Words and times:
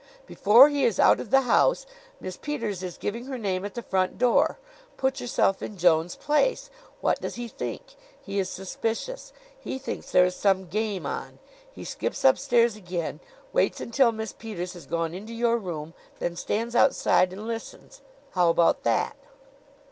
"Before 0.25 0.67
he 0.67 0.83
is 0.83 0.99
out 0.99 1.19
of 1.19 1.29
the 1.29 1.41
house 1.41 1.85
Miss 2.19 2.35
Peters 2.35 2.81
is 2.81 2.97
giving 2.97 3.25
her 3.25 3.37
name 3.37 3.63
at 3.63 3.75
the 3.75 3.83
front 3.83 4.17
door. 4.17 4.57
Put 4.97 5.21
yourself 5.21 5.61
in 5.61 5.77
Jones' 5.77 6.15
place. 6.15 6.71
What 7.01 7.21
does 7.21 7.35
he 7.35 7.47
think? 7.47 7.93
He 8.19 8.39
is 8.39 8.49
suspicious. 8.49 9.31
He 9.59 9.77
thinks 9.77 10.11
there 10.11 10.25
is 10.25 10.35
some 10.35 10.65
game 10.65 11.05
on. 11.05 11.37
He 11.71 11.83
skips 11.83 12.23
upstairs 12.23 12.75
again, 12.75 13.19
waits 13.53 13.79
until 13.79 14.11
Miss 14.11 14.33
Peters 14.33 14.73
has 14.73 14.87
gone 14.87 15.13
into 15.13 15.35
your 15.35 15.59
room, 15.59 15.93
then 16.17 16.35
stands 16.35 16.75
outside 16.75 17.31
and 17.31 17.45
listens. 17.47 18.01
How 18.31 18.49
about 18.49 18.81
that?" 18.81 19.15